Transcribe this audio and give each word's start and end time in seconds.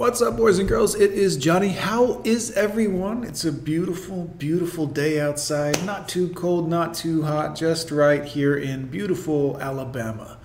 What's 0.00 0.22
up, 0.22 0.38
boys 0.38 0.58
and 0.58 0.66
girls? 0.66 0.94
It 0.94 1.12
is 1.12 1.36
Johnny. 1.36 1.68
How 1.68 2.22
is 2.24 2.52
everyone? 2.52 3.22
It's 3.22 3.44
a 3.44 3.52
beautiful, 3.52 4.24
beautiful 4.38 4.86
day 4.86 5.20
outside. 5.20 5.84
Not 5.84 6.08
too 6.08 6.30
cold, 6.30 6.70
not 6.70 6.94
too 6.94 7.24
hot, 7.24 7.54
just 7.54 7.90
right 7.90 8.24
here 8.24 8.56
in 8.56 8.86
beautiful 8.86 9.60
Alabama. 9.60 10.38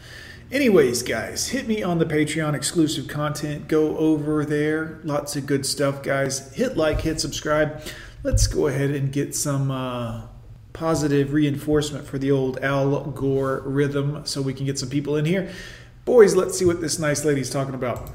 Anyways, 0.52 1.04
guys, 1.04 1.47
hit 1.47 1.70
me 1.70 1.81
on 1.81 1.99
the 1.99 2.05
Patreon 2.05 2.54
exclusive 2.54 3.07
content. 3.07 3.70
Go 3.70 3.98
over 3.98 4.44
there. 4.44 5.00
Lots 5.05 5.38
of 5.38 5.46
good 5.46 5.66
stuff, 5.66 6.04
guys. 6.04 6.54
Hit 6.54 6.76
like, 6.76 7.00
hit 7.00 7.22
subscribe. 7.22 7.82
Let's 8.24 8.48
go 8.48 8.68
ahead 8.68 8.90
and 8.90 9.10
get 9.10 9.34
some 9.38 9.72
uh, 9.72 10.24
positive 10.74 11.32
reinforcement 11.32 12.06
for 12.06 12.18
the 12.18 12.30
old 12.30 12.60
Al 12.62 13.06
Gore 13.12 13.62
rhythm 13.66 14.26
so 14.26 14.42
we 14.42 14.54
can 14.54 14.66
get 14.66 14.78
some 14.78 14.90
people 14.90 15.16
in 15.16 15.24
here. 15.24 15.50
Boys, 16.04 16.36
let's 16.36 16.60
see 16.60 16.66
what 16.66 16.82
this 16.82 17.00
nice 17.00 17.24
lady's 17.24 17.50
talking 17.50 17.74
about. 17.74 18.12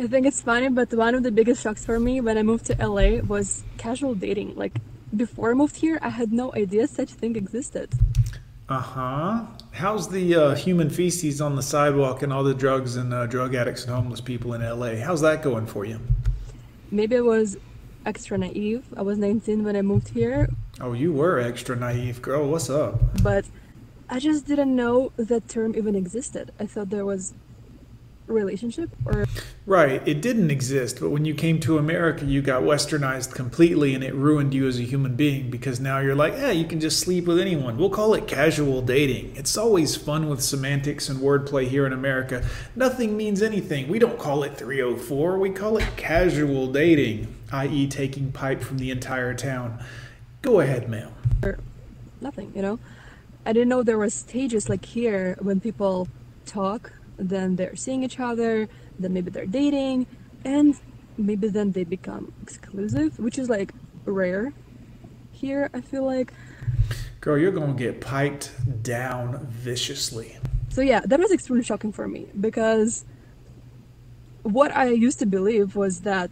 I 0.00 0.06
think 0.06 0.26
it's 0.26 0.40
funny, 0.40 0.68
but 0.68 0.94
one 0.94 1.16
of 1.16 1.24
the 1.24 1.32
biggest 1.32 1.60
shocks 1.60 1.84
for 1.84 1.98
me 1.98 2.20
when 2.20 2.38
I 2.38 2.44
moved 2.44 2.66
to 2.66 2.74
LA 2.74 3.20
was 3.20 3.64
casual 3.78 4.14
dating. 4.14 4.54
Like 4.54 4.74
before 5.16 5.50
I 5.50 5.54
moved 5.54 5.74
here, 5.74 5.98
I 6.00 6.10
had 6.10 6.32
no 6.32 6.54
idea 6.54 6.86
such 6.86 7.10
thing 7.10 7.34
existed. 7.34 7.92
Uh 8.68 8.80
huh. 8.80 9.46
How's 9.72 10.08
the 10.08 10.34
uh, 10.36 10.54
human 10.54 10.88
feces 10.88 11.40
on 11.40 11.56
the 11.56 11.62
sidewalk 11.62 12.22
and 12.22 12.32
all 12.32 12.44
the 12.44 12.54
drugs 12.54 12.94
and 12.94 13.12
uh, 13.12 13.26
drug 13.26 13.56
addicts 13.56 13.84
and 13.84 13.92
homeless 13.92 14.20
people 14.20 14.54
in 14.54 14.62
LA? 14.62 15.04
How's 15.04 15.22
that 15.22 15.42
going 15.42 15.66
for 15.66 15.84
you? 15.84 15.98
Maybe 16.92 17.16
I 17.16 17.20
was 17.20 17.56
extra 18.06 18.38
naive. 18.38 18.84
I 18.96 19.02
was 19.02 19.18
19 19.18 19.64
when 19.64 19.74
I 19.74 19.82
moved 19.82 20.10
here. 20.10 20.48
Oh, 20.80 20.92
you 20.92 21.12
were 21.12 21.40
extra 21.40 21.74
naive, 21.74 22.22
girl. 22.22 22.48
What's 22.48 22.70
up? 22.70 23.00
But 23.22 23.46
I 24.08 24.20
just 24.20 24.46
didn't 24.46 24.76
know 24.76 25.10
that 25.16 25.48
term 25.48 25.74
even 25.74 25.96
existed. 25.96 26.52
I 26.60 26.66
thought 26.66 26.90
there 26.90 27.04
was 27.04 27.34
relationship 28.28 28.90
or? 29.04 29.26
Right 29.66 30.06
it 30.06 30.20
didn't 30.20 30.50
exist 30.50 31.00
but 31.00 31.10
when 31.10 31.24
you 31.24 31.34
came 31.34 31.60
to 31.60 31.78
america 31.78 32.24
you 32.24 32.40
got 32.40 32.62
westernized 32.62 33.34
completely 33.34 33.94
and 33.94 34.02
it 34.02 34.14
ruined 34.14 34.54
you 34.54 34.66
as 34.66 34.78
a 34.78 34.82
human 34.82 35.16
being 35.16 35.50
because 35.50 35.80
now 35.80 35.98
you're 35.98 36.14
like 36.14 36.34
yeah 36.34 36.50
you 36.50 36.64
can 36.66 36.80
just 36.80 37.00
sleep 37.00 37.26
with 37.26 37.38
anyone. 37.38 37.76
We'll 37.76 37.90
call 37.90 38.14
it 38.14 38.26
casual 38.26 38.82
dating. 38.82 39.36
It's 39.36 39.56
always 39.56 39.96
fun 39.96 40.28
with 40.28 40.42
semantics 40.42 41.08
and 41.08 41.20
wordplay 41.20 41.66
here 41.66 41.86
in 41.86 41.92
america. 41.92 42.44
Nothing 42.76 43.16
means 43.16 43.42
anything. 43.42 43.88
We 43.88 43.98
don't 43.98 44.18
call 44.18 44.42
it 44.42 44.56
304 44.56 45.38
we 45.38 45.50
call 45.50 45.76
it 45.78 45.86
casual 45.96 46.70
dating 46.72 47.34
i.e 47.52 47.88
taking 47.88 48.32
pipe 48.32 48.60
from 48.60 48.78
the 48.78 48.90
entire 48.90 49.34
town. 49.34 49.82
Go 50.42 50.60
ahead 50.60 50.88
ma'am. 50.88 51.12
Nothing 52.20 52.52
you 52.54 52.62
know? 52.62 52.78
I 53.46 53.52
didn't 53.52 53.68
know 53.68 53.82
there 53.82 53.98
was 53.98 54.12
stages 54.12 54.68
like 54.68 54.84
here 54.84 55.36
when 55.40 55.60
people 55.60 56.08
talk 56.44 56.92
then 57.18 57.56
they're 57.56 57.76
seeing 57.76 58.02
each 58.04 58.18
other, 58.18 58.68
then 58.98 59.12
maybe 59.12 59.30
they're 59.30 59.46
dating, 59.46 60.06
and 60.44 60.74
maybe 61.16 61.48
then 61.48 61.72
they 61.72 61.84
become 61.84 62.32
exclusive, 62.42 63.18
which 63.18 63.38
is 63.38 63.48
like 63.48 63.72
rare 64.04 64.52
here, 65.32 65.70
I 65.74 65.80
feel 65.80 66.04
like. 66.04 66.32
Girl, 67.20 67.36
you're 67.36 67.52
gonna 67.52 67.74
get 67.74 68.00
piped 68.00 68.82
down 68.82 69.46
viciously. 69.50 70.36
So, 70.70 70.80
yeah, 70.80 71.00
that 71.00 71.18
was 71.18 71.32
extremely 71.32 71.64
shocking 71.64 71.92
for 71.92 72.06
me 72.06 72.28
because 72.40 73.04
what 74.42 74.74
I 74.74 74.90
used 74.90 75.18
to 75.18 75.26
believe 75.26 75.76
was 75.76 76.00
that 76.00 76.30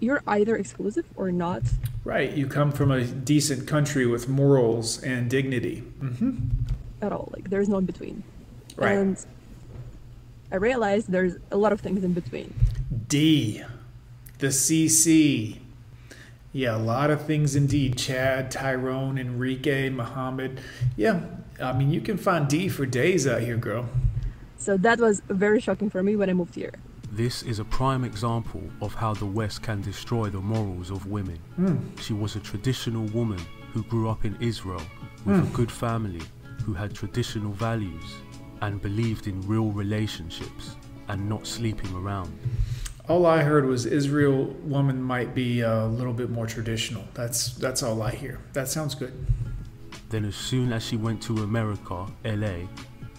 you're 0.00 0.22
either 0.26 0.56
exclusive 0.56 1.04
or 1.16 1.30
not. 1.30 1.62
Right, 2.04 2.32
you 2.32 2.46
come 2.46 2.72
from 2.72 2.90
a 2.90 3.04
decent 3.04 3.66
country 3.66 4.06
with 4.06 4.28
morals 4.28 5.02
and 5.02 5.28
dignity. 5.28 5.82
Mm-hmm. 6.00 6.36
At 7.02 7.12
all, 7.12 7.30
like 7.32 7.50
there's 7.50 7.68
no 7.68 7.78
in 7.78 7.86
between. 7.86 8.22
Right. 8.76 8.96
And 8.96 9.24
I 10.50 10.56
realized 10.56 11.10
there's 11.12 11.36
a 11.50 11.56
lot 11.56 11.72
of 11.72 11.80
things 11.80 12.04
in 12.04 12.14
between. 12.14 12.54
D, 13.06 13.62
the 14.38 14.46
CC. 14.46 15.58
Yeah, 16.52 16.76
a 16.76 16.78
lot 16.78 17.10
of 17.10 17.26
things 17.26 17.54
indeed. 17.54 17.98
Chad, 17.98 18.50
Tyrone, 18.50 19.18
Enrique, 19.18 19.90
Muhammad. 19.90 20.60
Yeah, 20.96 21.20
I 21.60 21.74
mean, 21.74 21.90
you 21.90 22.00
can 22.00 22.16
find 22.16 22.48
D 22.48 22.68
for 22.68 22.86
days 22.86 23.26
out 23.26 23.42
here, 23.42 23.58
girl. 23.58 23.88
So 24.56 24.76
that 24.78 24.98
was 24.98 25.20
very 25.28 25.60
shocking 25.60 25.90
for 25.90 26.02
me 26.02 26.16
when 26.16 26.30
I 26.30 26.32
moved 26.32 26.54
here. 26.54 26.72
This 27.12 27.42
is 27.42 27.58
a 27.58 27.64
prime 27.64 28.04
example 28.04 28.62
of 28.80 28.94
how 28.94 29.14
the 29.14 29.26
West 29.26 29.62
can 29.62 29.82
destroy 29.82 30.30
the 30.30 30.40
morals 30.40 30.90
of 30.90 31.06
women. 31.06 31.38
Mm. 31.58 32.00
She 32.00 32.12
was 32.12 32.36
a 32.36 32.40
traditional 32.40 33.04
woman 33.06 33.40
who 33.72 33.82
grew 33.84 34.08
up 34.08 34.24
in 34.24 34.36
Israel 34.40 34.82
with 35.24 35.36
mm. 35.36 35.42
a 35.42 35.56
good 35.56 35.70
family 35.70 36.22
who 36.64 36.74
had 36.74 36.94
traditional 36.94 37.52
values 37.52 38.04
and 38.60 38.80
believed 38.80 39.26
in 39.26 39.40
real 39.42 39.70
relationships 39.70 40.76
and 41.08 41.28
not 41.28 41.46
sleeping 41.46 41.94
around. 41.94 42.36
All 43.08 43.24
I 43.24 43.42
heard 43.42 43.64
was 43.64 43.86
Israel 43.86 44.44
woman 44.64 45.02
might 45.02 45.34
be 45.34 45.62
uh, 45.62 45.86
a 45.86 45.88
little 45.88 46.12
bit 46.12 46.28
more 46.28 46.46
traditional. 46.46 47.04
That's 47.14 47.54
that's 47.54 47.82
all 47.82 48.02
I 48.02 48.10
hear. 48.10 48.38
That 48.52 48.68
sounds 48.68 48.94
good. 48.94 49.14
Then 50.10 50.24
as 50.26 50.36
soon 50.36 50.72
as 50.72 50.84
she 50.84 50.96
went 50.96 51.22
to 51.22 51.38
America, 51.38 52.06
LA, 52.24 52.66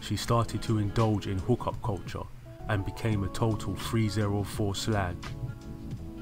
she 0.02 0.16
started 0.16 0.62
to 0.64 0.78
indulge 0.78 1.28
in 1.28 1.40
hookup 1.40 1.82
culture 1.82 2.24
and 2.68 2.86
became 2.86 3.24
a 3.24 3.28
total 3.30 3.76
304 3.76 4.76
slag. 4.76 5.16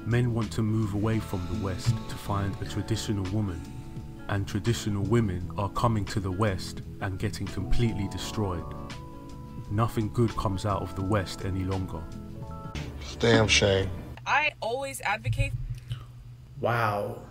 Men 0.06 0.32
want 0.32 0.50
to 0.52 0.62
move 0.62 0.94
away 0.94 1.18
from 1.18 1.46
the 1.52 1.62
West 1.62 1.94
to 2.08 2.14
find 2.14 2.56
a 2.62 2.64
traditional 2.64 3.24
woman, 3.32 3.60
and 4.28 4.48
traditional 4.48 5.02
women 5.04 5.46
are 5.58 5.68
coming 5.70 6.06
to 6.06 6.20
the 6.20 6.30
West 6.30 6.80
and 7.02 7.18
getting 7.18 7.46
completely 7.46 8.08
destroyed 8.08 8.64
nothing 9.70 10.12
good 10.12 10.34
comes 10.36 10.66
out 10.66 10.82
of 10.82 10.94
the 10.96 11.02
West 11.02 11.44
any 11.44 11.64
longer. 11.64 12.02
Damn 13.18 13.48
shame. 13.48 13.90
I 14.26 14.52
always 14.60 15.00
advocate. 15.00 15.52
Wow. 16.60 17.22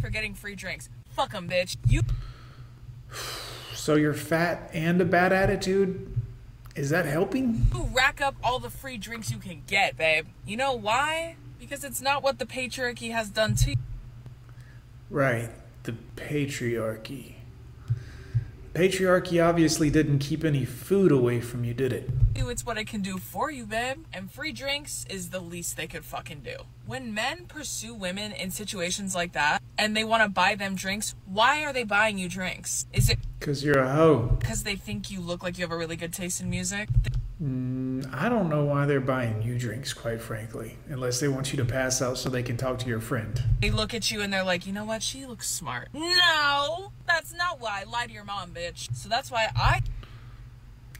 For 0.00 0.10
getting 0.10 0.34
free 0.34 0.54
drinks. 0.54 0.88
Fuck 1.10 1.32
them, 1.32 1.48
bitch. 1.48 1.76
You. 1.88 2.02
So 3.74 3.96
you're 3.96 4.14
fat 4.14 4.70
and 4.72 5.00
a 5.00 5.04
bad 5.04 5.32
attitude? 5.32 6.08
Is 6.76 6.90
that 6.90 7.04
helping? 7.04 7.66
You 7.74 7.88
rack 7.92 8.20
up 8.20 8.36
all 8.44 8.60
the 8.60 8.70
free 8.70 8.96
drinks 8.96 9.32
you 9.32 9.38
can 9.38 9.62
get, 9.66 9.96
babe. 9.96 10.26
You 10.46 10.56
know 10.56 10.72
why? 10.72 11.34
Because 11.58 11.82
it's 11.82 12.00
not 12.00 12.22
what 12.22 12.38
the 12.38 12.46
patriarchy 12.46 13.10
has 13.10 13.28
done 13.28 13.56
to 13.56 13.70
you. 13.70 13.76
Right. 15.10 15.50
The 15.82 15.96
patriarchy. 16.14 17.34
Patriarchy 18.74 19.46
obviously 19.46 19.90
didn't 19.90 20.20
keep 20.20 20.44
any 20.44 20.64
food 20.64 21.12
away 21.12 21.42
from 21.42 21.62
you, 21.62 21.74
did 21.74 21.92
it? 21.92 22.08
It's 22.34 22.64
what 22.64 22.78
it 22.78 22.86
can 22.86 23.02
do 23.02 23.18
for 23.18 23.50
you, 23.50 23.66
babe. 23.66 24.04
And 24.14 24.30
free 24.30 24.52
drinks 24.52 25.04
is 25.10 25.28
the 25.30 25.40
least 25.40 25.76
they 25.76 25.86
could 25.86 26.04
fucking 26.04 26.40
do. 26.40 26.56
When 26.86 27.12
men 27.12 27.44
pursue 27.46 27.94
women 27.94 28.32
in 28.32 28.50
situations 28.50 29.14
like 29.14 29.32
that 29.32 29.62
and 29.76 29.94
they 29.94 30.04
want 30.04 30.22
to 30.22 30.28
buy 30.28 30.54
them 30.54 30.74
drinks, 30.74 31.14
why 31.26 31.64
are 31.64 31.72
they 31.72 31.84
buying 31.84 32.18
you 32.18 32.28
drinks? 32.28 32.86
Is 32.92 33.10
it 33.10 33.18
because 33.38 33.62
you're 33.62 33.78
a 33.78 33.92
hoe? 33.92 34.36
Because 34.38 34.62
they 34.62 34.76
think 34.76 35.10
you 35.10 35.20
look 35.20 35.42
like 35.42 35.58
you 35.58 35.64
have 35.64 35.72
a 35.72 35.76
really 35.76 35.96
good 35.96 36.12
taste 36.12 36.40
in 36.40 36.48
music? 36.48 36.88
Mm, 37.42 38.08
I 38.14 38.28
don't 38.28 38.48
know 38.48 38.64
why 38.64 38.86
they're 38.86 39.00
buying 39.00 39.42
you 39.42 39.58
drinks, 39.58 39.92
quite 39.92 40.20
frankly, 40.20 40.76
unless 40.88 41.18
they 41.18 41.26
want 41.26 41.52
you 41.52 41.56
to 41.56 41.64
pass 41.64 42.00
out 42.00 42.16
so 42.18 42.28
they 42.28 42.42
can 42.42 42.56
talk 42.56 42.78
to 42.80 42.88
your 42.88 43.00
friend. 43.00 43.42
They 43.60 43.70
look 43.70 43.92
at 43.92 44.12
you 44.12 44.20
and 44.20 44.32
they're 44.32 44.44
like, 44.44 44.64
you 44.64 44.72
know 44.72 44.84
what? 44.84 45.02
She 45.02 45.26
looks 45.26 45.48
smart. 45.48 45.88
No, 45.92 46.92
that's 47.06 47.34
not 47.34 47.60
why. 47.60 47.82
Lie 47.82 48.06
to 48.06 48.12
your 48.12 48.24
mom, 48.24 48.52
bitch. 48.54 48.94
So 48.94 49.08
that's 49.08 49.30
why 49.30 49.48
I. 49.56 49.82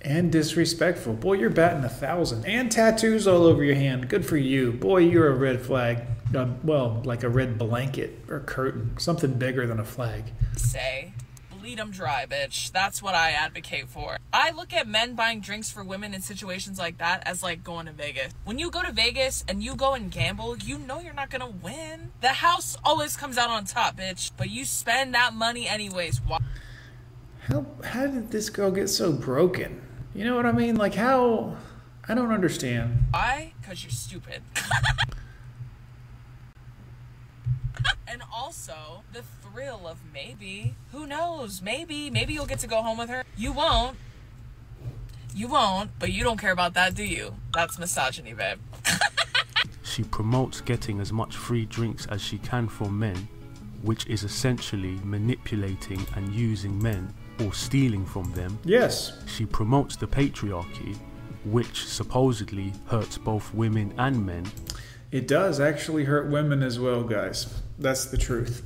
And 0.01 0.33
disrespectful. 0.33 1.13
Boy, 1.13 1.35
you're 1.35 1.51
batting 1.51 1.85
a 1.85 1.89
thousand. 1.89 2.45
And 2.45 2.73
tattoos 2.73 3.29
all 3.29 3.45
over 3.45 3.63
your 3.63 3.77
hand. 3.77 4.09
Good 4.09 4.27
for 4.27 4.37
you. 4.37 4.73
Boy, 4.73 4.99
you're 4.99 5.29
a 5.29 5.37
red 5.37 5.63
flag. 5.63 6.01
Uh, 6.35 6.49
well, 6.65 7.03
like 7.05 7.23
a 7.23 7.29
red 7.29 7.57
blanket 7.57 8.19
or 8.29 8.41
curtain. 8.41 8.99
Something 8.99 9.35
bigger 9.35 9.65
than 9.65 9.79
a 9.79 9.85
flag. 9.85 10.25
Say 10.57 11.13
bleed 11.63 11.79
them 11.79 11.93
dry, 11.93 12.27
bitch. 12.29 12.73
That's 12.73 13.01
what 13.01 13.15
I 13.15 13.31
advocate 13.31 13.89
for. 13.89 14.19
I 14.33 14.51
look 14.51 14.73
at 14.73 14.89
men 14.89 15.15
buying 15.15 15.41
drinks 15.41 15.71
for 15.71 15.85
women 15.85 16.13
in 16.13 16.21
situations 16.21 16.77
like 16.77 16.99
that 16.99 17.23
as 17.25 17.41
like 17.41 17.63
going 17.63 17.87
to 17.87 17.93
Vegas. 17.93 18.33
When 18.45 18.59
you 18.59 18.69
go 18.69 18.83
to 18.83 18.91
Vegas 18.91 19.45
and 19.47 19.63
you 19.63 19.77
go 19.77 19.95
and 19.95 20.11
gamble, 20.11 20.59
you 20.59 20.77
know 20.77 20.99
you're 20.99 21.15
not 21.15 21.31
gonna 21.31 21.49
win. 21.49 22.11
The 22.21 22.29
house 22.29 22.77
always 22.85 23.17
comes 23.17 23.39
out 23.39 23.49
on 23.49 23.65
top, 23.65 23.97
bitch. 23.97 24.33
But 24.37 24.51
you 24.51 24.65
spend 24.65 25.15
that 25.15 25.35
money 25.35 25.69
anyways. 25.69 26.21
Why? 26.27 26.39
How 27.43 27.65
how 27.85 28.09
did 28.09 28.33
this 28.33 28.51
girl 28.51 28.73
get 28.73 28.89
so 28.89 29.13
broken? 29.13 29.81
You 30.15 30.25
know 30.25 30.35
what 30.35 30.47
I 30.47 30.53
mean? 30.53 30.75
Like 30.75 30.97
how 30.97 31.57
I 32.09 32.15
don't 32.15 32.33
understand. 32.33 33.05
Why? 33.11 33.53
Cause 33.65 33.85
you're 33.85 33.93
stupid. 33.93 34.43
and 38.09 38.21
also 38.63 39.03
the 39.13 39.23
thrill 39.23 39.87
of 39.87 39.99
maybe, 40.13 40.75
who 40.93 41.07
knows, 41.07 41.63
maybe, 41.63 42.11
maybe 42.11 42.33
you'll 42.33 42.47
get 42.47 42.61
to 42.61 42.67
go 42.67 42.83
home 42.83 42.99
with 42.99 43.09
her. 43.09 43.25
You 43.37 43.53
won't. 43.53 43.97
You 45.35 45.49
won't, 45.49 45.91
but 45.99 46.13
you 46.13 46.23
don't 46.23 46.39
care 46.39 46.53
about 46.53 46.75
that, 46.75 46.95
do 46.95 47.03
you? 47.03 47.35
That's 47.55 47.79
misogyny, 47.79 48.35
babe. 48.35 48.59
she 49.83 50.05
promotes 50.05 50.61
getting 50.61 51.01
as 51.01 51.13
much 51.13 51.37
free 51.37 51.65
drinks 51.65 52.07
as 52.07 52.23
she 52.23 52.39
can 52.39 52.69
from 52.69 52.99
men, 52.99 53.29
which 53.83 54.07
is 54.07 54.23
essentially 54.23 54.99
manipulating 55.03 56.05
and 56.15 56.33
using 56.33 56.81
men 56.81 57.13
or 57.45 57.53
stealing 57.53 58.05
from 58.05 58.31
them. 58.33 58.59
Yes. 58.65 59.25
She 59.27 59.47
promotes 59.47 59.97
the 59.97 60.07
patriarchy 60.07 60.97
which 61.45 61.87
supposedly 61.89 62.73
hurts 62.87 63.19
both 63.19 63.53
women 63.53 63.93
and 63.99 64.25
men. 64.25 64.47
It 65.11 65.27
does 65.27 65.61
actually 65.61 66.05
hurt 66.05 66.31
women 66.31 66.63
as 66.63 66.79
well, 66.79 67.03
guys. 67.03 67.61
That's 67.83 68.05
the 68.05 68.17
truth. 68.17 68.65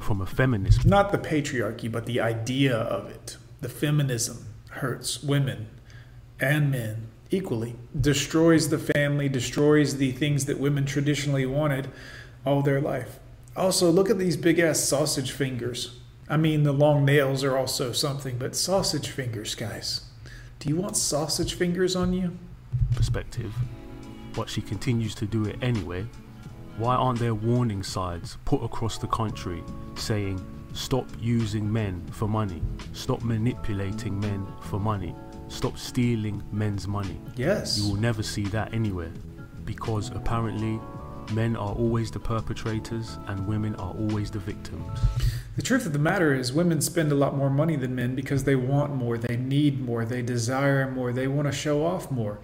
From 0.00 0.20
a 0.20 0.26
feminist, 0.26 0.84
Not 0.84 1.12
the 1.12 1.18
patriarchy, 1.18 1.90
but 1.90 2.06
the 2.06 2.20
idea 2.20 2.76
of 2.76 3.08
it. 3.08 3.36
The 3.60 3.68
feminism 3.68 4.46
hurts 4.70 5.22
women 5.22 5.68
and 6.38 6.70
men 6.70 7.08
equally. 7.30 7.76
Destroys 7.98 8.68
the 8.68 8.78
family, 8.78 9.28
destroys 9.28 9.96
the 9.96 10.12
things 10.12 10.44
that 10.44 10.58
women 10.58 10.84
traditionally 10.84 11.46
wanted 11.46 11.88
all 12.44 12.62
their 12.62 12.80
life. 12.80 13.18
Also, 13.56 13.90
look 13.90 14.10
at 14.10 14.18
these 14.18 14.36
big 14.36 14.58
ass 14.58 14.80
sausage 14.80 15.30
fingers. 15.30 15.98
I 16.28 16.36
mean, 16.36 16.64
the 16.64 16.72
long 16.72 17.04
nails 17.04 17.42
are 17.42 17.56
also 17.56 17.92
something, 17.92 18.36
but 18.36 18.54
sausage 18.54 19.08
fingers, 19.08 19.54
guys. 19.54 20.02
Do 20.58 20.68
you 20.68 20.76
want 20.76 20.96
sausage 20.96 21.54
fingers 21.54 21.96
on 21.96 22.12
you? 22.12 22.36
perspective, 22.94 23.52
but 24.34 24.48
she 24.48 24.60
continues 24.60 25.14
to 25.14 25.26
do 25.26 25.44
it 25.44 25.56
anyway, 25.62 26.06
why 26.78 26.94
aren't 26.94 27.18
there 27.18 27.34
warning 27.34 27.82
signs 27.82 28.36
put 28.44 28.62
across 28.62 28.98
the 28.98 29.06
country 29.06 29.62
saying, 29.94 30.44
stop 30.74 31.06
using 31.20 31.72
men 31.72 32.04
for 32.10 32.28
money, 32.28 32.62
stop 32.92 33.22
manipulating 33.22 34.20
men 34.20 34.46
for 34.60 34.78
money, 34.78 35.14
stop 35.48 35.78
stealing 35.78 36.42
men's 36.52 36.86
money? 36.86 37.18
Yes. 37.36 37.78
You 37.78 37.88
will 37.88 38.00
never 38.00 38.22
see 38.22 38.44
that 38.44 38.74
anywhere 38.74 39.12
because 39.64 40.10
apparently 40.10 40.78
men 41.32 41.56
are 41.56 41.72
always 41.72 42.10
the 42.10 42.20
perpetrators 42.20 43.18
and 43.26 43.46
women 43.46 43.74
are 43.76 43.94
always 43.94 44.30
the 44.30 44.38
victims. 44.38 45.00
The 45.56 45.62
truth 45.62 45.86
of 45.86 45.94
the 45.94 45.98
matter 45.98 46.34
is, 46.34 46.52
women 46.52 46.82
spend 46.82 47.10
a 47.10 47.14
lot 47.14 47.34
more 47.34 47.48
money 47.48 47.76
than 47.76 47.94
men 47.94 48.14
because 48.14 48.44
they 48.44 48.54
want 48.54 48.94
more, 48.94 49.16
they 49.16 49.36
need 49.36 49.80
more, 49.80 50.04
they 50.04 50.20
desire 50.20 50.90
more, 50.90 51.12
they 51.12 51.26
want 51.26 51.48
to 51.48 51.52
show 51.52 51.84
off 51.84 52.10
more. 52.10 52.38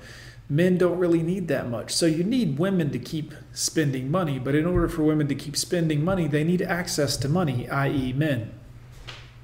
Men 0.52 0.76
don't 0.76 0.98
really 0.98 1.22
need 1.22 1.48
that 1.48 1.70
much. 1.70 1.94
So 1.94 2.04
you 2.04 2.22
need 2.22 2.58
women 2.58 2.90
to 2.90 2.98
keep 2.98 3.32
spending 3.54 4.10
money, 4.10 4.38
but 4.38 4.54
in 4.54 4.66
order 4.66 4.86
for 4.86 5.02
women 5.02 5.26
to 5.28 5.34
keep 5.34 5.56
spending 5.56 6.04
money, 6.04 6.28
they 6.28 6.44
need 6.44 6.60
access 6.60 7.16
to 7.16 7.28
money, 7.30 7.70
i.e., 7.70 8.12
men. 8.12 8.52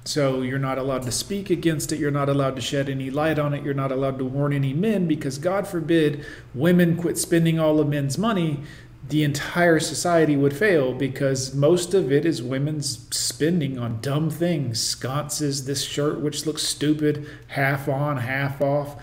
So 0.03 0.43
you're 0.43 0.59
not 0.59 0.77
allowed 0.77 1.01
to 1.03 1.11
speak 1.11 1.49
against 1.49 1.91
it, 1.91 1.97
you're 1.99 2.11
not 2.11 2.29
allowed 2.29 2.55
to 2.57 2.61
shed 2.61 2.89
any 2.89 3.09
light 3.09 3.39
on 3.39 3.55
it, 3.55 3.63
you're 3.63 3.73
not 3.73 3.91
allowed 3.91 4.19
to 4.19 4.25
warn 4.25 4.53
any 4.53 4.71
men 4.71 5.07
because, 5.07 5.39
God 5.39 5.67
forbid, 5.67 6.23
women 6.53 6.95
quit 6.95 7.17
spending 7.17 7.59
all 7.59 7.79
of 7.79 7.89
men's 7.89 8.19
money 8.19 8.59
the 9.07 9.23
entire 9.23 9.79
society 9.79 10.37
would 10.37 10.55
fail 10.55 10.93
because 10.93 11.55
most 11.55 11.95
of 11.95 12.11
it 12.11 12.23
is 12.23 12.43
women's 12.43 13.07
spending 13.09 13.79
on 13.79 13.99
dumb 14.01 14.29
things. 14.29 14.79
Sconces, 14.79 15.65
this 15.65 15.83
shirt 15.83 16.19
which 16.19 16.45
looks 16.45 16.61
stupid, 16.61 17.27
half 17.47 17.87
on, 17.87 18.17
half 18.17 18.61
off. 18.61 19.01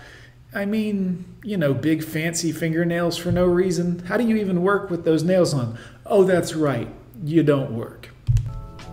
I 0.53 0.65
mean, 0.65 1.25
you 1.43 1.57
know, 1.57 1.73
big 1.73 2.03
fancy 2.03 2.51
fingernails 2.51 3.17
for 3.17 3.31
no 3.31 3.45
reason. 3.45 3.99
How 3.99 4.17
do 4.17 4.23
you 4.23 4.37
even 4.37 4.61
work 4.61 4.89
with 4.89 5.03
those 5.03 5.23
nails 5.23 5.53
on? 5.53 5.77
Oh, 6.05 6.23
that's 6.23 6.55
right. 6.55 6.87
You 7.23 7.43
don't 7.43 7.71
work. 7.71 8.09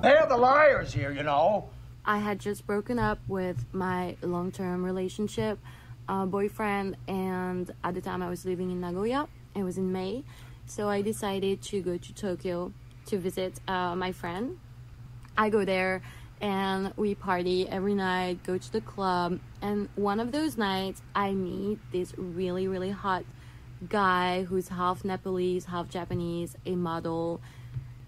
They're 0.03 0.27
the 0.27 0.37
liars 0.37 0.93
here, 0.93 1.13
you 1.13 1.23
know. 1.23 1.71
I 2.05 2.19
had 2.19 2.39
just 2.39 2.67
broken 2.67 2.99
up 2.99 3.19
with 3.29 3.65
my 3.73 4.17
long 4.21 4.53
term 4.53 4.85
relationship 4.85 5.59
uh, 6.09 6.27
boyfriend, 6.27 6.97
and 7.09 7.71
at 7.83 7.95
the 7.95 8.01
time 8.01 8.23
I 8.23 8.29
was 8.29 8.45
living 8.45 8.71
in 8.71 8.81
Nagoya. 8.81 9.29
It 9.55 9.63
was 9.63 9.79
in 9.79 9.93
May, 9.93 10.25
so 10.67 10.89
I 10.89 11.01
decided 11.01 11.63
to 11.63 11.81
go 11.81 11.97
to 11.97 12.15
Tokyo 12.15 12.73
to 13.07 13.19
visit 13.19 13.61
uh, 13.69 13.95
my 13.95 14.13
friend. 14.13 14.59
I 15.37 15.49
go 15.49 15.65
there 15.65 16.03
and 16.41 16.93
we 16.97 17.15
party 17.15 17.69
every 17.69 17.95
night, 17.95 18.43
go 18.43 18.59
to 18.59 18.73
the 18.73 18.81
club, 18.81 19.39
and 19.63 19.89
one 19.97 20.21
of 20.21 20.33
those 20.33 20.57
nights 20.57 21.03
I 21.15 21.33
meet 21.33 21.79
this 21.93 22.15
really, 22.17 22.69
really 22.69 22.91
hot 22.91 23.25
guy 23.89 24.45
who's 24.45 24.69
half 24.69 25.05
Nepalese, 25.05 25.67
half 25.67 25.89
Japanese, 25.89 26.57
a 26.67 26.75
model, 26.75 27.41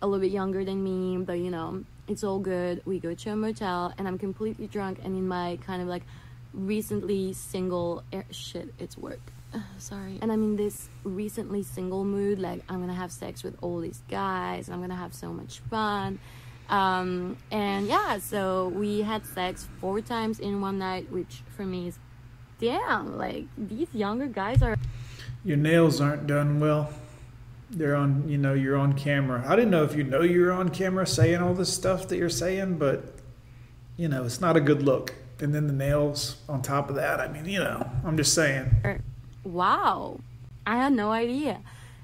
a 0.03 0.07
little 0.07 0.21
bit 0.21 0.33
younger 0.33 0.65
than 0.65 0.83
me, 0.83 1.17
but 1.25 1.35
you 1.35 1.51
know, 1.51 1.85
it's 2.09 2.23
all 2.23 2.39
good. 2.39 2.83
We 2.85 2.99
go 2.99 3.15
to 3.15 3.31
a 3.31 3.37
motel, 3.37 3.93
and 3.99 4.07
I'm 4.07 4.19
completely 4.19 4.67
drunk 4.67 5.01
and 5.03 5.17
in 5.17 5.27
my 5.27 5.59
kind 5.67 5.83
of 5.83 5.89
like 5.89 6.03
recently 6.53 7.33
single 7.33 8.03
er, 8.13 8.25
shit, 8.31 8.73
it's 8.79 8.97
work. 8.97 9.21
Sorry. 9.79 10.19
And 10.21 10.33
I'm 10.33 10.43
in 10.43 10.57
this 10.57 10.89
recently 11.05 11.63
single 11.63 12.05
mood, 12.05 12.39
like 12.39 12.63
I'm 12.69 12.81
gonna 12.81 12.95
have 12.95 13.13
sex 13.13 13.43
with 13.43 13.57
all 13.63 13.81
these 13.81 14.03
guys, 14.09 14.69
and 14.69 14.75
I'm 14.75 14.81
gonna 14.81 14.97
have 14.97 15.15
so 15.15 15.33
much 15.33 15.61
fun. 15.71 16.19
Um, 16.69 17.37
and 17.51 17.87
yeah, 17.87 18.19
so 18.19 18.69
we 18.69 19.03
had 19.03 19.25
sex 19.27 19.69
four 19.81 20.01
times 20.01 20.41
in 20.41 20.61
one 20.61 20.79
night, 20.79 21.11
which 21.11 21.43
for 21.57 21.65
me 21.65 21.89
is 21.89 21.99
damn, 22.61 23.17
like 23.17 23.45
these 23.57 23.89
younger 23.93 24.27
guys 24.27 24.63
are 24.63 24.77
Your 25.45 25.57
nails 25.57 26.01
aren't 26.01 26.27
done 26.27 26.61
well. 26.61 26.91
They're 27.71 27.97
on, 27.97 28.29
you 28.29 28.39
know, 28.39 28.55
you're 28.55 28.77
on 28.77 28.93
camera. 28.93 29.45
I 29.47 29.57
didn't 29.57 29.71
know 29.71 29.85
if 29.85 29.95
you 29.95 30.05
know 30.05 30.23
you're 30.23 30.53
on 30.53 30.69
camera 30.69 31.07
saying 31.07 31.43
all 31.43 31.55
this 31.55 31.73
stuff 31.73 32.09
that 32.09 32.17
you're 32.17 32.29
saying, 32.29 32.79
but, 32.79 33.15
you 33.97 34.09
know, 34.09 34.25
it's 34.25 34.41
not 34.41 34.57
a 34.57 34.61
good 34.61 34.83
look. 34.83 35.15
And 35.41 35.55
then 35.55 35.67
the 35.67 35.73
nails 35.73 36.37
on 36.49 36.63
top 36.63 36.89
of 36.89 36.97
that. 36.97 37.21
I 37.21 37.29
mean, 37.29 37.45
you 37.47 37.59
know, 37.59 37.91
I'm 38.05 38.17
just 38.17 38.35
saying. 38.35 39.03
Wow 39.45 40.21
i 40.67 40.77
had 40.77 40.93
no 40.93 41.11
idea 41.11 41.61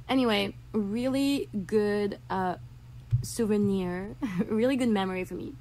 anyway 0.09 0.55
really 0.73 1.49
good 1.67 2.19
uh, 2.31 2.55
souvenir. 3.23 4.17
Really 4.49 4.77
good 4.77 4.89
memory 4.89 5.25
for 5.25 5.35
me. 5.35 5.55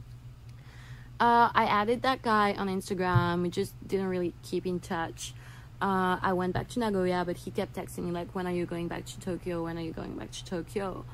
Uh, 1.19 1.49
i 1.53 1.65
added 1.65 2.01
that 2.01 2.21
guy 2.21 2.53
on 2.53 2.67
instagram. 2.67 3.43
We 3.43 3.49
just 3.49 3.73
didn't 3.87 4.07
really 4.07 4.33
keep 4.43 4.65
in 4.65 4.79
touch. 4.79 5.33
Uh, 5.81 6.17
i 6.21 6.33
went 6.33 6.53
back 6.53 6.67
to 6.69 6.79
nagoya 6.79 7.25
but 7.25 7.37
he 7.37 7.51
kept 7.51 7.73
texting 7.73 8.03
me 8.05 8.11
like 8.11 8.33
when 8.35 8.45
are 8.47 8.53
you 8.53 8.65
going 8.65 8.87
back 8.87 9.05
to 9.05 9.19
tokyo? 9.19 9.63
When 9.63 9.77
are 9.77 9.81
you 9.81 9.93
going 9.93 10.15
back 10.17 10.31
to 10.31 10.45
tokyo? 10.45 11.05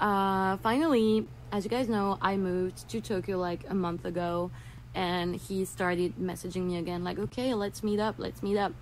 Uh, 0.00 0.56
finally 0.58 1.26
as 1.50 1.64
you 1.64 1.70
guys 1.70 1.88
know 1.88 2.18
i 2.20 2.36
moved 2.36 2.88
to 2.88 3.00
tokyo 3.00 3.38
like 3.38 3.64
a 3.68 3.74
month 3.74 4.04
ago 4.04 4.50
and 4.94 5.34
he 5.34 5.64
started 5.64 6.14
messaging 6.16 6.64
me 6.66 6.76
again 6.76 7.02
like 7.02 7.18
okay 7.18 7.54
let's 7.54 7.82
meet 7.82 7.98
up 7.98 8.14
let's 8.18 8.42
meet 8.42 8.58
up. 8.58 8.72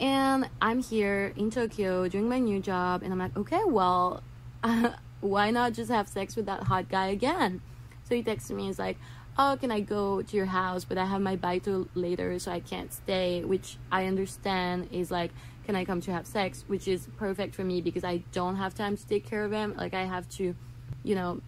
And 0.00 0.48
I'm 0.60 0.82
here 0.82 1.32
in 1.36 1.50
Tokyo 1.50 2.08
doing 2.08 2.28
my 2.28 2.38
new 2.38 2.60
job, 2.60 3.02
and 3.02 3.12
I'm 3.12 3.18
like, 3.18 3.36
okay, 3.36 3.62
well, 3.64 4.22
why 5.24 5.50
not 5.50 5.72
just 5.72 5.90
have 5.90 6.08
sex 6.08 6.36
with 6.36 6.46
that 6.46 6.64
hot 6.64 6.88
guy 6.88 7.06
again? 7.06 7.62
So 8.08 8.14
he 8.14 8.22
texted 8.22 8.50
me, 8.50 8.66
he's 8.66 8.78
like, 8.78 8.98
oh, 9.38 9.56
can 9.58 9.70
I 9.70 9.80
go 9.80 10.22
to 10.22 10.36
your 10.36 10.46
house? 10.46 10.84
But 10.84 10.98
I 10.98 11.06
have 11.06 11.20
my 11.20 11.36
baito 11.36 11.88
later, 11.94 12.38
so 12.38 12.52
I 12.52 12.60
can't 12.60 12.92
stay, 12.92 13.42
which 13.42 13.78
I 13.90 14.06
understand 14.06 14.88
is 14.92 15.10
like, 15.10 15.30
can 15.64 15.74
I 15.74 15.84
come 15.86 16.02
to 16.02 16.12
have 16.12 16.26
sex? 16.26 16.64
Which 16.66 16.86
is 16.86 17.08
perfect 17.16 17.54
for 17.54 17.64
me 17.64 17.80
because 17.80 18.04
I 18.04 18.18
don't 18.32 18.56
have 18.56 18.74
time 18.74 18.96
to 18.96 19.06
take 19.06 19.26
care 19.28 19.44
of 19.44 19.50
him. 19.52 19.74
Like, 19.76 19.94
I 19.94 20.04
have 20.04 20.28
to, 20.36 20.54
you 21.02 21.14
know, 21.14 21.40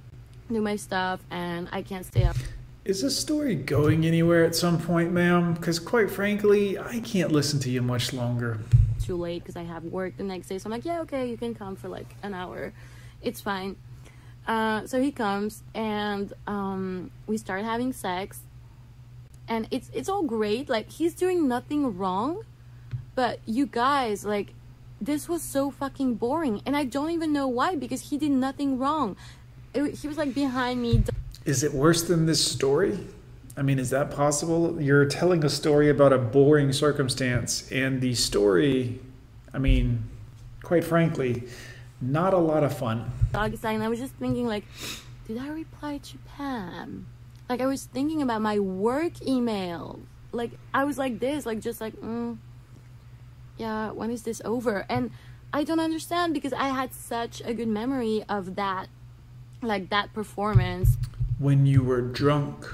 do 0.51 0.63
my 0.63 0.77
stuff, 0.77 1.21
and 1.31 1.69
I 1.71 1.83
can't 1.83 2.07
stay 2.07 2.25
up. 2.25 2.37
Is 2.87 3.03
this 3.03 3.19
story 3.19 3.57
going 3.57 4.07
anywhere 4.07 4.45
at 4.45 4.55
some 4.55 4.79
point, 4.81 5.13
ma'am? 5.13 5.55
Because 5.55 5.79
quite 5.79 6.09
frankly, 6.11 6.79
I 6.79 7.01
can't 7.01 7.33
listen 7.33 7.61
to 7.61 7.71
you 7.71 7.83
much 7.83 8.13
longer. 8.13 8.59
too 9.07 9.17
late 9.17 9.43
because 9.43 9.57
I 9.57 9.63
have 9.63 9.85
work 9.85 10.17
the 10.17 10.23
next 10.23 10.49
day. 10.49 10.59
So 10.59 10.67
I'm 10.67 10.73
like, 10.73 10.85
yeah, 10.85 11.01
okay, 11.01 11.29
you 11.29 11.37
can 11.37 11.55
come 11.55 11.77
for 11.77 11.89
like 11.89 12.15
an 12.23 12.35
hour. 12.35 12.73
It's 13.27 13.41
fine. 13.41 13.75
Uh, 14.47 14.87
so 14.87 15.03
he 15.03 15.11
comes 15.11 15.65
and 15.75 16.33
um, 16.47 17.11
we 17.27 17.37
start 17.37 17.65
having 17.65 17.93
sex, 17.93 18.39
and 19.49 19.67
it's 19.73 19.91
it's 19.93 20.09
all 20.09 20.23
great. 20.23 20.69
Like 20.69 20.89
he's 20.89 21.13
doing 21.13 21.49
nothing 21.49 21.99
wrong, 21.99 22.45
but 23.17 23.41
you 23.45 23.67
guys 23.67 24.25
like 24.25 24.55
this 25.01 25.29
was 25.29 25.43
so 25.43 25.73
fucking 25.73 26.15
boring, 26.15 26.63
and 26.65 26.77
I 26.77 26.85
don't 26.85 27.11
even 27.11 27.33
know 27.33 27.49
why 27.49 27.75
because 27.75 28.11
he 28.11 28.17
did 28.17 28.31
nothing 28.31 28.79
wrong. 28.79 29.17
It, 29.75 29.97
he 29.97 30.07
was 30.07 30.17
like 30.17 30.33
behind 30.33 30.81
me. 30.81 31.03
Is 31.45 31.65
it 31.65 31.75
worse 31.75 32.05
than 32.05 32.27
this 32.27 32.45
story? 32.45 32.97
I 33.57 33.63
mean, 33.63 33.81
is 33.81 33.91
that 33.91 34.13
possible? 34.13 34.81
You're 34.81 35.07
telling 35.07 35.45
a 35.45 35.49
story 35.49 35.91
about 35.91 36.13
a 36.13 36.19
boring 36.19 36.73
circumstance, 36.73 37.69
and 37.73 38.01
the 38.01 38.15
story, 38.15 39.01
I 39.53 39.59
mean, 39.59 40.05
quite 40.63 40.85
frankly, 40.85 41.43
not 42.01 42.35
a 42.35 42.39
lot 42.39 42.65
of 42.65 42.77
fun. 42.77 43.11
I 43.35 43.49
was 43.89 43.99
just 43.99 44.15
thinking 44.15 44.47
like, 44.47 44.65
did 45.27 45.39
I 45.39 45.49
reply 45.49 45.99
to 45.99 46.19
Pam? 46.37 47.07
Like 47.49 47.61
I 47.61 47.67
was 47.67 47.85
thinking 47.85 48.23
about 48.23 48.43
my 48.43 48.59
work 48.59 49.23
email. 49.27 50.01
Like 50.33 50.53
I 50.75 50.85
was 50.85 50.99
like 50.99 51.21
this, 51.21 51.47
like 51.47 51.61
just 51.61 51.81
like, 51.81 51.95
mm, 51.95 52.39
yeah, 53.57 53.91
when 53.91 54.11
is 54.11 54.23
this 54.23 54.43
over? 54.45 54.85
And 54.89 55.11
I 55.53 55.65
don't 55.65 55.81
understand 55.81 56.35
because 56.35 56.53
I 56.53 56.69
had 56.69 56.93
such 56.93 57.41
a 57.45 57.55
good 57.55 57.69
memory 57.69 58.25
of 58.29 58.57
that, 58.57 58.89
like 59.63 59.89
that 59.91 60.13
performance. 60.13 60.97
When 61.39 61.67
you 61.67 61.83
were 61.83 62.03
drunk, 62.03 62.67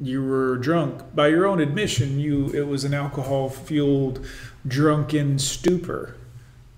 you 0.00 0.24
were 0.24 0.56
drunk. 0.56 1.14
By 1.14 1.28
your 1.28 1.46
own 1.46 1.60
admission, 1.60 2.18
you 2.20 2.48
it 2.48 2.66
was 2.66 2.84
an 2.84 2.94
alcohol-fueled 2.94 4.24
drunken 4.66 5.38
stupor, 5.38 6.16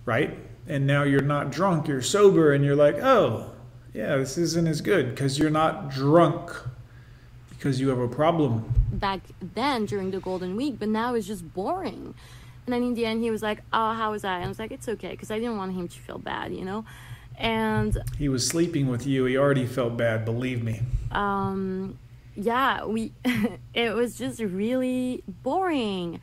right? 0.04 0.38
And 0.69 0.87
now 0.87 1.02
you're 1.02 1.23
not 1.23 1.50
drunk, 1.50 1.88
you're 1.88 2.02
sober, 2.02 2.52
and 2.52 2.64
you're 2.64 2.76
like, 2.76 2.97
oh, 2.97 3.50
yeah, 3.95 4.16
this 4.16 4.38
isn't 4.38 4.66
as 4.69 4.81
good 4.81 5.11
because 5.11 5.38
you're 5.38 5.50
not 5.50 5.90
drunk 5.90 6.50
because 7.50 7.81
you 7.81 7.88
have 7.88 7.99
a 7.99 8.09
problem. 8.09 8.64
back 8.92 9.21
then 9.54 9.87
during 9.87 10.11
the 10.11 10.21
golden 10.21 10.57
week 10.57 10.75
but 10.78 10.88
now 10.88 11.14
it's 11.14 11.26
just 11.26 11.45
boring 11.54 12.14
And 12.66 12.73
then 12.73 12.83
in 12.85 12.95
the 12.95 13.04
end, 13.07 13.23
he 13.25 13.31
was 13.31 13.42
like, 13.42 13.59
"Oh, 13.73 13.92
how 13.92 14.12
was 14.12 14.23
I?" 14.25 14.37
And 14.37 14.45
I 14.45 14.49
was 14.49 14.61
like, 14.61 14.71
"It's 14.71 14.88
okay," 14.88 15.11
because 15.11 15.33
I 15.33 15.38
didn't 15.40 15.57
want 15.57 15.73
him 15.75 15.88
to 15.88 15.99
feel 15.99 16.19
bad, 16.19 16.54
you 16.54 16.64
know. 16.64 16.85
And 17.37 17.99
He 18.19 18.28
was 18.28 18.47
sleeping 18.47 18.87
with 18.87 19.04
you. 19.04 19.25
He 19.25 19.37
already 19.37 19.66
felt 19.66 19.97
bad, 19.97 20.25
believe 20.25 20.62
me. 20.62 20.81
um, 21.11 21.99
yeah, 22.37 22.85
we 22.87 23.11
it 23.75 23.95
was 23.95 24.16
just 24.16 24.38
really 24.40 25.25
boring. 25.42 26.21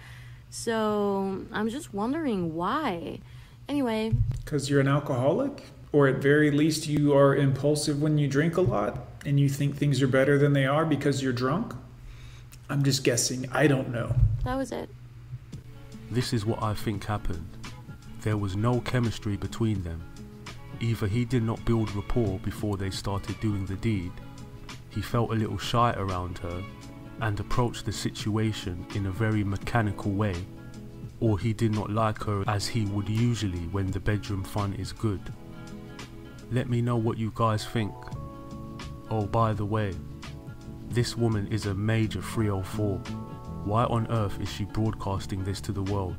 So 0.50 1.44
I'm 1.52 1.68
just 1.70 1.94
wondering 1.94 2.56
why. 2.56 3.20
Anyway, 3.70 4.12
Because 4.44 4.68
you're 4.68 4.82
an 4.82 4.88
alcoholic? 4.88 5.64
Or 5.92 6.08
at 6.08 6.16
very 6.16 6.50
least, 6.52 6.88
you 6.88 7.16
are 7.16 7.36
impulsive 7.36 8.02
when 8.02 8.18
you 8.18 8.28
drink 8.28 8.58
a 8.58 8.62
lot 8.62 9.06
and 9.26 9.40
you 9.40 9.48
think 9.48 9.76
things 9.78 10.02
are 10.02 10.08
better 10.08 10.38
than 10.40 10.54
they 10.54 10.66
are 10.66 10.86
because 10.86 11.22
you're 11.22 11.34
drunk? 11.34 11.74
I'm 12.70 12.84
just 12.84 13.04
guessing. 13.04 13.48
I 13.52 13.68
don't 13.68 13.90
know. 13.90 14.16
that 14.44 14.56
was 14.56 14.72
it. 14.72 14.90
This 16.12 16.34
is 16.34 16.46
what 16.46 16.62
I 16.64 16.74
think 16.74 17.06
happened. 17.06 17.48
There 18.22 18.38
was 18.38 18.56
no 18.56 18.82
chemistry 18.82 19.38
between 19.38 19.84
them. 19.84 20.02
Either 20.80 21.08
he 21.08 21.24
did 21.26 21.44
not 21.44 21.64
build 21.66 21.94
rapport 21.96 22.40
before 22.40 22.76
they 22.78 22.90
started 22.90 23.40
doing 23.40 23.66
the 23.68 23.76
deed, 23.76 24.12
he 24.90 25.02
felt 25.02 25.32
a 25.32 25.36
little 25.36 25.58
shy 25.58 25.94
around 25.98 26.40
her 26.40 26.64
and 27.22 27.40
approached 27.40 27.86
the 27.86 27.92
situation 27.92 28.86
in 28.96 29.06
a 29.06 29.12
very 29.12 29.44
mechanical 29.44 30.12
way, 30.12 30.36
or 31.20 31.38
he 31.38 31.54
did 31.54 31.74
not 31.74 31.90
like 31.90 32.24
her 32.24 32.44
as 32.48 32.68
he 32.68 32.86
would 32.86 33.10
usually 33.10 33.68
when 33.72 33.92
the 33.92 34.00
bedroom 34.00 34.44
fun 34.44 34.74
is 34.74 34.92
good. 34.92 35.22
Let 36.52 36.70
me 36.70 36.82
know 36.82 36.98
what 36.98 37.18
you 37.18 37.32
guys 37.36 37.66
think. 37.66 37.94
Oh, 39.12 39.26
by 39.26 39.54
the 39.54 39.66
way, 39.66 39.94
this 40.90 41.16
woman 41.16 41.48
is 41.48 41.66
a 41.66 41.74
major 41.74 42.22
304. 42.22 42.98
Why 43.66 43.84
on 43.86 44.08
earth 44.10 44.40
is 44.42 44.50
she 44.52 44.66
broadcasting 44.66 45.44
this 45.44 45.62
to 45.62 45.72
the 45.72 45.84
world? 45.84 46.16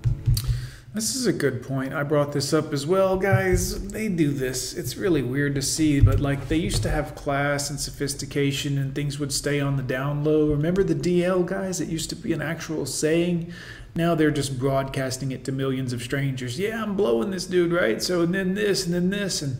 This 0.93 1.15
is 1.15 1.25
a 1.25 1.33
good 1.33 1.63
point. 1.63 1.95
I 1.95 2.03
brought 2.03 2.33
this 2.33 2.53
up 2.53 2.73
as 2.73 2.85
well, 2.85 3.17
guys. 3.17 3.91
They 3.91 4.09
do 4.09 4.33
this. 4.33 4.75
It's 4.75 4.97
really 4.97 5.23
weird 5.23 5.55
to 5.55 5.63
see, 5.63 6.01
but 6.01 6.19
like 6.19 6.49
they 6.49 6.57
used 6.57 6.83
to 6.83 6.91
have 6.91 7.15
class 7.15 7.71
and 7.71 7.79
sophistication 7.79 8.77
and 8.77 8.93
things 8.93 9.21
would 9.21 9.33
stay 9.33 9.61
on 9.61 9.77
the 9.77 9.85
down 9.85 10.25
low. 10.25 10.49
Remember 10.49 10.83
the 10.83 10.97
DL 10.97 11.47
guys? 11.47 11.81
It 11.81 11.89
used 11.89 12.11
to 12.11 12.17
be 12.17 12.33
an 12.33 12.43
actual 12.43 12.87
saying. 12.87 13.53
Now 13.95 14.17
they're 14.17 14.33
just 14.33 14.59
broadcasting 14.59 15.31
it 15.31 15.45
to 15.45 15.53
millions 15.53 15.93
of 15.93 16.03
strangers. 16.03 16.59
Yeah, 16.59 16.83
I'm 16.83 16.97
blowing 16.97 17.31
this 17.31 17.47
dude, 17.47 17.73
right? 17.73 18.03
So, 18.03 18.23
and 18.23 18.35
then 18.35 18.55
this, 18.55 18.85
and 18.85 18.93
then 18.93 19.11
this. 19.11 19.43
And 19.43 19.59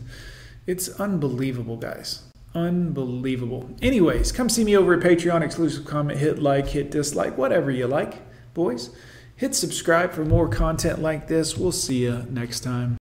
it's 0.67 0.89
unbelievable, 0.99 1.77
guys. 1.77 2.23
Unbelievable. 2.53 3.69
Anyways, 3.81 4.33
come 4.33 4.49
see 4.49 4.65
me 4.65 4.75
over 4.75 4.95
at 4.95 4.99
Patreon. 4.99 5.43
Exclusive 5.43 5.85
comment, 5.85 6.19
hit 6.19 6.39
like, 6.39 6.67
hit 6.67 6.91
dislike, 6.91 7.37
whatever 7.37 7.71
you 7.71 7.87
like, 7.87 8.15
boys. 8.53 8.89
Hit 9.41 9.55
subscribe 9.55 10.11
for 10.11 10.23
more 10.23 10.47
content 10.47 11.01
like 11.01 11.27
this. 11.27 11.57
We'll 11.57 11.71
see 11.71 12.03
you 12.03 12.27
next 12.29 12.59
time. 12.59 12.99